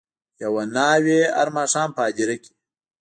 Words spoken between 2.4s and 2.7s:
کي